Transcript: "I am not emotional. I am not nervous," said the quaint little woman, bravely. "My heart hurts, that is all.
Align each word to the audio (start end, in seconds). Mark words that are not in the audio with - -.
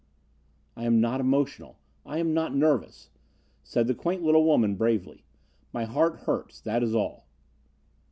"I 0.75 0.85
am 0.85 0.99
not 0.99 1.19
emotional. 1.19 1.77
I 2.07 2.17
am 2.17 2.33
not 2.33 2.55
nervous," 2.55 3.11
said 3.61 3.85
the 3.85 3.93
quaint 3.93 4.23
little 4.23 4.43
woman, 4.43 4.73
bravely. 4.73 5.25
"My 5.73 5.83
heart 5.85 6.21
hurts, 6.21 6.59
that 6.61 6.81
is 6.81 6.95
all. 6.95 7.27